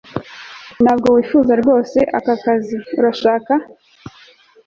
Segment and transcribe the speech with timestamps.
[0.83, 3.53] Ntabwo wifuza rwose aka kazi urashaka